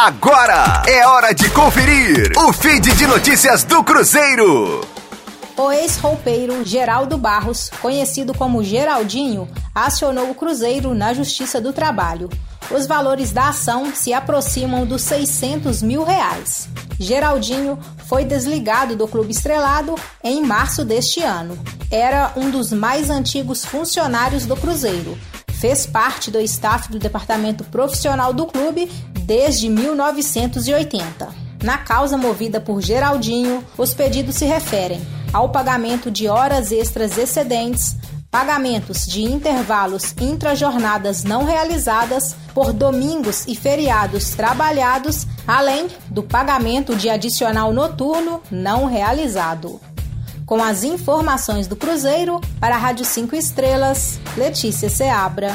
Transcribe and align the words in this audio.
Agora 0.00 0.84
é 0.86 1.04
hora 1.08 1.34
de 1.34 1.50
conferir 1.50 2.30
o 2.38 2.52
feed 2.52 2.94
de 2.94 3.04
notícias 3.04 3.64
do 3.64 3.82
Cruzeiro. 3.82 4.80
O 5.56 5.72
ex-roupeiro 5.72 6.64
Geraldo 6.64 7.18
Barros, 7.18 7.68
conhecido 7.82 8.32
como 8.32 8.62
Geraldinho, 8.62 9.48
acionou 9.74 10.30
o 10.30 10.36
Cruzeiro 10.36 10.94
na 10.94 11.12
Justiça 11.12 11.60
do 11.60 11.72
Trabalho. 11.72 12.28
Os 12.70 12.86
valores 12.86 13.32
da 13.32 13.48
ação 13.48 13.92
se 13.92 14.12
aproximam 14.12 14.86
dos 14.86 15.02
600 15.02 15.82
mil 15.82 16.04
reais. 16.04 16.68
Geraldinho 16.96 17.76
foi 18.06 18.24
desligado 18.24 18.94
do 18.94 19.08
Clube 19.08 19.32
Estrelado 19.32 19.96
em 20.22 20.40
março 20.44 20.84
deste 20.84 21.24
ano. 21.24 21.58
Era 21.90 22.30
um 22.36 22.50
dos 22.50 22.72
mais 22.72 23.10
antigos 23.10 23.64
funcionários 23.64 24.46
do 24.46 24.56
Cruzeiro. 24.56 25.18
Fez 25.54 25.86
parte 25.86 26.30
do 26.30 26.40
staff 26.42 26.88
do 26.88 27.00
departamento 27.00 27.64
profissional 27.64 28.32
do 28.32 28.46
clube 28.46 28.88
desde 29.28 29.68
1980. 29.68 31.28
Na 31.62 31.76
causa 31.76 32.16
movida 32.16 32.62
por 32.62 32.80
Geraldinho, 32.80 33.62
os 33.76 33.92
pedidos 33.92 34.36
se 34.36 34.46
referem 34.46 35.06
ao 35.34 35.50
pagamento 35.50 36.10
de 36.10 36.28
horas 36.28 36.72
extras 36.72 37.18
excedentes, 37.18 37.94
pagamentos 38.30 39.06
de 39.06 39.22
intervalos 39.22 40.14
intrajornadas 40.18 41.24
não 41.24 41.44
realizadas 41.44 42.34
por 42.54 42.72
domingos 42.72 43.46
e 43.46 43.54
feriados 43.54 44.30
trabalhados, 44.30 45.26
além 45.46 45.88
do 46.08 46.22
pagamento 46.22 46.96
de 46.96 47.10
adicional 47.10 47.70
noturno 47.70 48.40
não 48.50 48.86
realizado. 48.86 49.78
Com 50.46 50.64
as 50.64 50.84
informações 50.84 51.66
do 51.66 51.76
Cruzeiro, 51.76 52.40
para 52.58 52.76
a 52.76 52.78
Rádio 52.78 53.04
5 53.04 53.36
Estrelas, 53.36 54.18
Letícia 54.38 54.88
Seabra. 54.88 55.54